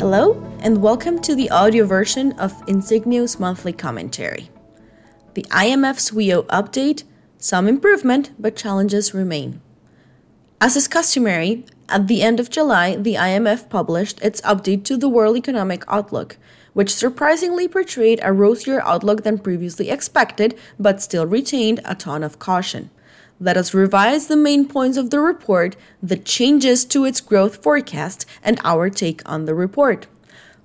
[0.00, 4.48] Hello, and welcome to the audio version of Insigneo's monthly commentary.
[5.34, 7.04] The IMF's WEO update
[7.36, 9.60] some improvement, but challenges remain.
[10.58, 15.10] As is customary, at the end of July, the IMF published its update to the
[15.10, 16.38] World Economic Outlook,
[16.72, 22.38] which surprisingly portrayed a rosier outlook than previously expected, but still retained a tone of
[22.38, 22.88] caution.
[23.42, 28.26] Let us revise the main points of the report, the changes to its growth forecast,
[28.42, 30.06] and our take on the report.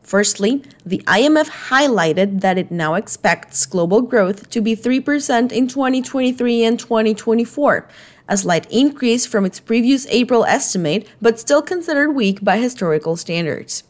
[0.03, 6.65] Firstly, the IMF highlighted that it now expects global growth to be 3% in 2023
[6.65, 7.87] and 2024,
[8.27, 13.83] a slight increase from its previous April estimate, but still considered weak by historical standards.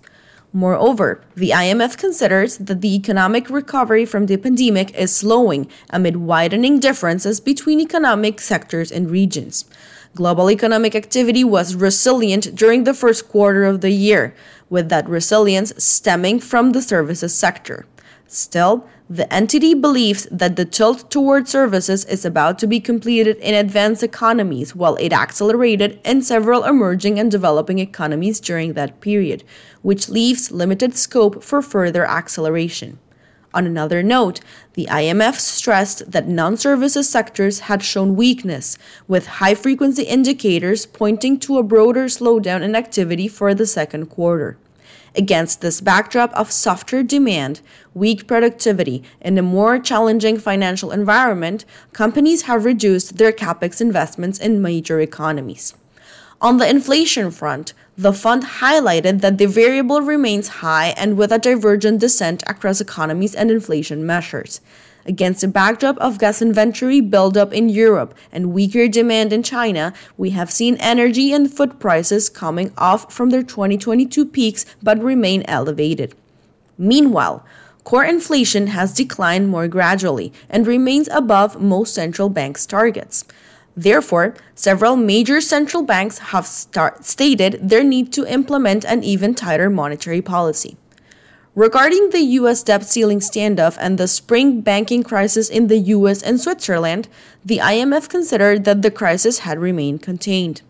[0.55, 6.79] Moreover, the IMF considers that the economic recovery from the pandemic is slowing amid widening
[6.79, 9.65] differences between economic sectors and regions.
[10.15, 14.33] Global economic activity was resilient during the first quarter of the year,
[14.69, 17.85] with that resilience stemming from the services sector.
[18.35, 23.53] Still, the entity believes that the tilt toward services is about to be completed in
[23.53, 29.45] advanced economies, while it accelerated in several emerging and developing economies during that period,
[29.83, 32.99] which leaves limited scope for further acceleration.
[33.53, 34.41] On another note,
[34.73, 38.77] the IMF stressed that non services sectors had shown weakness,
[39.07, 44.57] with high frequency indicators pointing to a broader slowdown in activity for the second quarter.
[45.17, 47.61] Against this backdrop of softer demand,
[47.93, 51.63] weak productivity, and a more challenging financial environment,
[51.93, 55.73] companies have reduced their capex investments in major economies.
[56.41, 61.39] On the inflation front, the fund highlighted that the variable remains high and with a
[61.39, 64.59] divergent descent across economies and inflation measures.
[65.07, 70.31] Against a backdrop of gas inventory buildup in Europe and weaker demand in China, we
[70.31, 76.15] have seen energy and food prices coming off from their 2022 peaks but remain elevated.
[76.79, 77.45] Meanwhile,
[77.83, 83.25] core inflation has declined more gradually and remains above most central banks' targets.
[83.77, 89.69] Therefore, several major central banks have start- stated their need to implement an even tighter
[89.69, 90.77] monetary policy.
[91.55, 96.37] Regarding the US debt ceiling standoff and the spring banking crisis in the US and
[96.37, 97.07] Switzerland,
[97.45, 100.63] the IMF considered that the crisis had remained contained.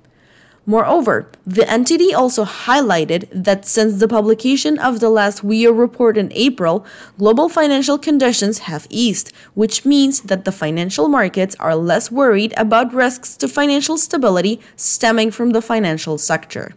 [0.67, 6.31] Moreover, the entity also highlighted that since the publication of the last WEO report in
[6.35, 6.85] April,
[7.17, 12.93] global financial conditions have eased, which means that the financial markets are less worried about
[12.93, 16.75] risks to financial stability stemming from the financial sector.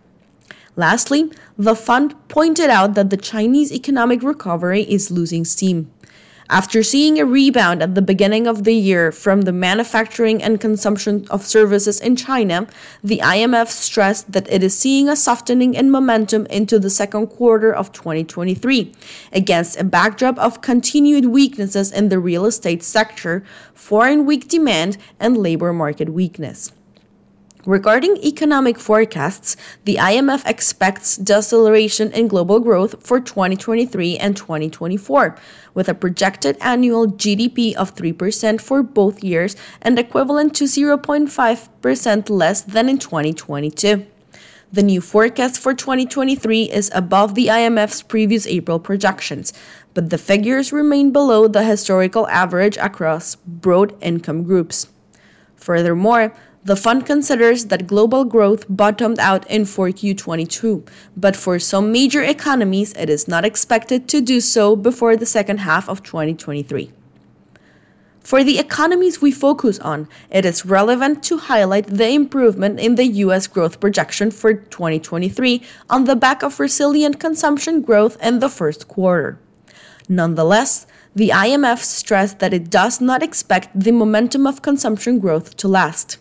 [0.79, 5.91] Lastly, the fund pointed out that the Chinese economic recovery is losing steam.
[6.49, 11.27] After seeing a rebound at the beginning of the year from the manufacturing and consumption
[11.31, 12.69] of services in China,
[13.03, 17.75] the IMF stressed that it is seeing a softening in momentum into the second quarter
[17.75, 18.93] of 2023,
[19.33, 23.43] against a backdrop of continued weaknesses in the real estate sector,
[23.75, 26.71] foreign weak demand, and labor market weakness.
[27.67, 35.37] Regarding economic forecasts, the IMF expects deceleration in global growth for 2023 and 2024,
[35.75, 42.61] with a projected annual GDP of 3% for both years and equivalent to 0.5% less
[42.63, 44.07] than in 2022.
[44.71, 49.53] The new forecast for 2023 is above the IMF's previous April projections,
[49.95, 54.87] but the figures remain below the historical average across broad income groups.
[55.57, 56.35] Furthermore,
[56.69, 60.87] the fund considers that global growth bottomed out in 4Q22,
[61.17, 65.61] but for some major economies, it is not expected to do so before the second
[65.61, 66.93] half of 2023.
[68.21, 73.07] For the economies we focus on, it is relevant to highlight the improvement in the
[73.25, 78.89] US growth projection for 2023 on the back of resilient consumption growth in the first
[78.89, 79.39] quarter.
[80.07, 80.87] Nonetheless,
[81.17, 86.19] the IMF stressed that it does not expect the momentum of consumption growth to last.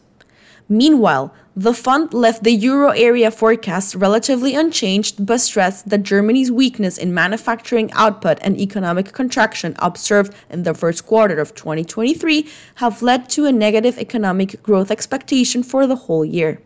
[0.69, 6.97] Meanwhile, the fund left the euro area forecast relatively unchanged but stressed that Germany's weakness
[6.97, 13.29] in manufacturing output and economic contraction observed in the first quarter of 2023 have led
[13.29, 16.59] to a negative economic growth expectation for the whole year.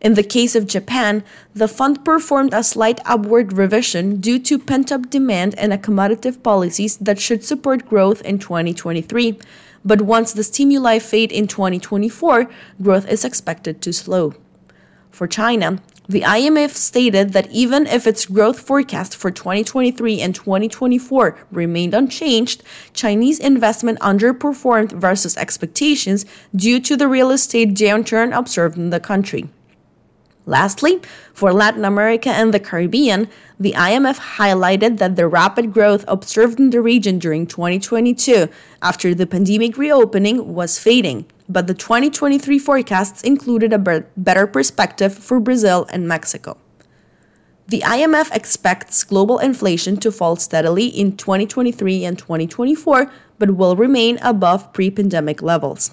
[0.00, 1.24] In the case of Japan,
[1.54, 6.96] the fund performed a slight upward revision due to pent up demand and accommodative policies
[6.98, 9.38] that should support growth in 2023
[9.84, 12.50] but once the stimuli fade in 2024,
[12.82, 14.34] growth is expected to slow.
[15.10, 21.38] For China, the IMF stated that even if its growth forecast for 2023 and 2024
[21.50, 22.62] remained unchanged,
[22.92, 26.24] Chinese investment underperformed versus expectations
[26.54, 29.48] due to the real estate downturn observed in the country.
[30.48, 31.02] Lastly,
[31.34, 33.28] for Latin America and the Caribbean,
[33.60, 38.48] the IMF highlighted that the rapid growth observed in the region during 2022
[38.80, 45.38] after the pandemic reopening was fading, but the 2023 forecasts included a better perspective for
[45.38, 46.56] Brazil and Mexico.
[47.66, 54.18] The IMF expects global inflation to fall steadily in 2023 and 2024, but will remain
[54.22, 55.90] above pre pandemic levels.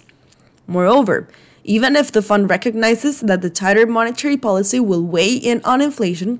[0.65, 1.27] Moreover,
[1.67, 6.39] even if the fund recognizes that the tighter monetary policy will weigh in on inflation,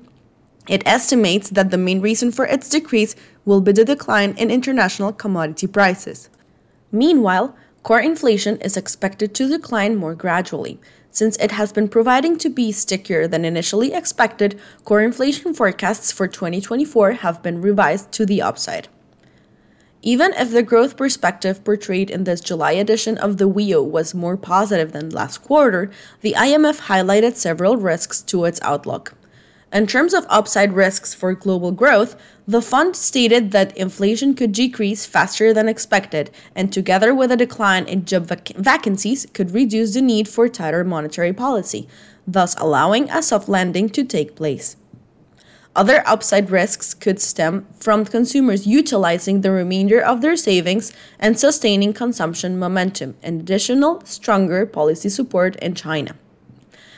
[0.68, 5.12] it estimates that the main reason for its decrease will be the decline in international
[5.12, 6.30] commodity prices.
[6.92, 10.78] Meanwhile, core inflation is expected to decline more gradually.
[11.10, 16.28] Since it has been proving to be stickier than initially expected, core inflation forecasts for
[16.28, 18.86] 2024 have been revised to the upside.
[20.06, 24.36] Even if the growth perspective portrayed in this July edition of the WIO was more
[24.36, 29.14] positive than last quarter, the IMF highlighted several risks to its outlook.
[29.72, 32.14] In terms of upside risks for global growth,
[32.46, 37.84] the fund stated that inflation could decrease faster than expected, and together with a decline
[37.86, 41.88] in job vac- vacancies, could reduce the need for tighter monetary policy,
[42.28, 44.76] thus allowing a soft landing to take place.
[45.76, 51.92] Other upside risks could stem from consumers utilizing the remainder of their savings and sustaining
[51.92, 56.16] consumption momentum, and additional stronger policy support in China.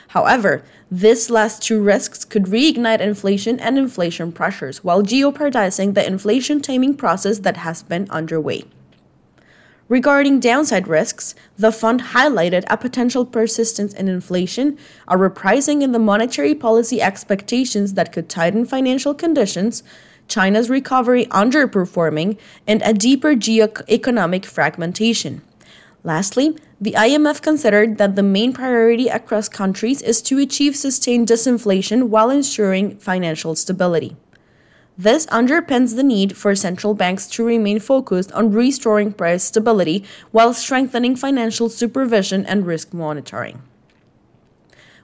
[0.07, 6.61] However, this last two risks could reignite inflation and inflation pressures while jeopardizing the inflation
[6.61, 8.63] taming process that has been underway.
[9.89, 14.77] Regarding downside risks, the fund highlighted a potential persistence in inflation,
[15.07, 19.81] a repricing in the monetary policy expectations that could tighten financial conditions,
[20.27, 22.37] China's recovery underperforming,
[22.67, 25.41] and a deeper geoeconomic fragmentation.
[26.03, 32.09] Lastly, the IMF considered that the main priority across countries is to achieve sustained disinflation
[32.09, 34.15] while ensuring financial stability.
[34.99, 40.53] This underpins the need for central banks to remain focused on restoring price stability while
[40.53, 43.61] strengthening financial supervision and risk monitoring.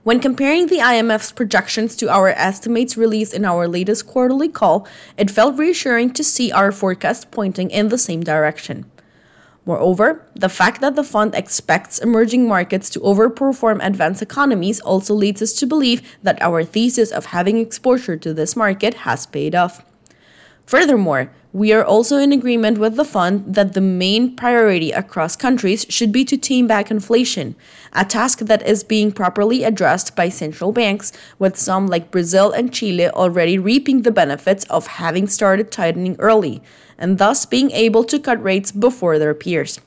[0.02, 5.30] When comparing the IMF's projections to our estimates released in our latest quarterly call, it
[5.30, 8.84] felt reassuring to see our forecast pointing in the same direction.
[9.66, 15.42] Moreover, the fact that the fund expects emerging markets to overperform advanced economies also leads
[15.42, 19.84] us to believe that our thesis of having exposure to this market has paid off.
[20.66, 25.86] Furthermore, we are also in agreement with the fund that the main priority across countries
[25.88, 27.56] should be to tame back inflation,
[27.94, 32.74] a task that is being properly addressed by central banks, with some like Brazil and
[32.74, 36.60] Chile already reaping the benefits of having started tightening early,
[36.98, 39.80] and thus being able to cut rates before their peers.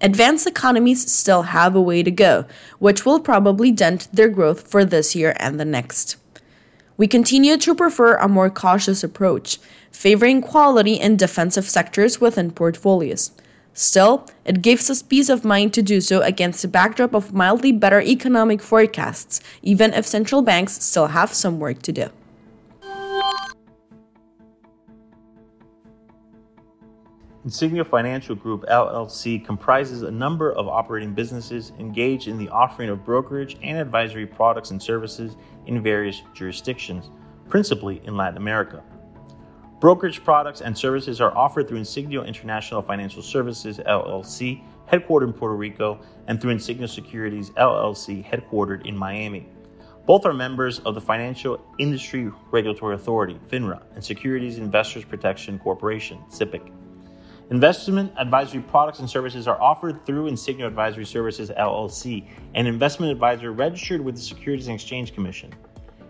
[0.00, 2.46] Advanced economies still have a way to go,
[2.78, 6.16] which will probably dent their growth for this year and the next.
[6.96, 9.58] We continue to prefer a more cautious approach,
[9.94, 13.30] favoring quality in defensive sectors within portfolios.
[13.72, 17.72] Still, it gives us peace of mind to do so against a backdrop of mildly
[17.72, 22.08] better economic forecasts, even if central banks still have some work to do.
[27.46, 33.04] Insigneo Financial Group LLC comprises a number of operating businesses engaged in the offering of
[33.04, 35.36] brokerage and advisory products and services
[35.66, 37.10] in various jurisdictions,
[37.48, 38.82] principally in Latin America.
[39.80, 45.56] Brokerage products and services are offered through Insigneo International Financial Services LLC, headquartered in Puerto
[45.56, 49.48] Rico, and through Insigneo Securities LLC, headquartered in Miami.
[50.06, 56.18] Both are members of the Financial Industry Regulatory Authority, FINRA, and Securities Investors Protection Corporation,
[56.30, 56.70] SIPC.
[57.50, 63.52] Investment advisory products and services are offered through Insigneo Advisory Services LLC, an investment advisor
[63.52, 65.52] registered with the Securities and Exchange Commission.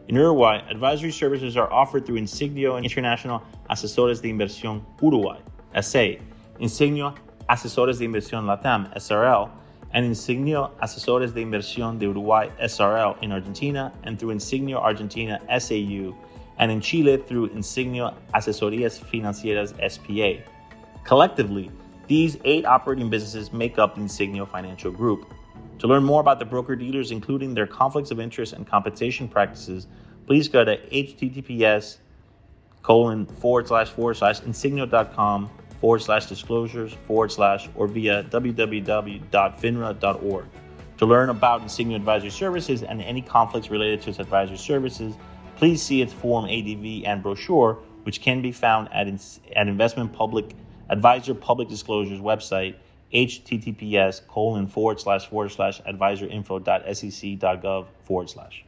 [0.06, 5.38] In Uruguay, advisory services are offered through Insigneo International Asesores de Inversión Uruguay,
[5.80, 6.18] SA,
[6.61, 7.16] Insigneo
[7.49, 9.50] Asesores de Inversión Latam, SRL,
[9.92, 16.14] and Insigneo Asesores de Inversión de Uruguay, SRL, in Argentina, and through Insigneo Argentina SAU,
[16.58, 20.44] and in Chile through Insigneo Asesorías Financieras SPA.
[21.04, 21.70] Collectively,
[22.08, 25.32] these eight operating businesses make up the Insigneo Financial Group.
[25.78, 29.86] To learn more about the broker dealers, including their conflicts of interest and compensation practices,
[30.26, 31.98] please go to https
[32.82, 35.50] colon forward slash forward slash insigneo.com
[35.80, 40.44] forward slash disclosures forward slash or via www.finra.org.
[40.98, 45.16] To learn about Insigneo Advisory Services and any conflicts related to its advisory services,
[45.56, 50.54] please see its Form ADV and brochure, which can be found at, at Investment Public
[50.88, 52.76] Advisor Public Disclosures website,
[53.14, 58.64] https colon forward slash forward slash advisorinfo.sec.gov forward slash.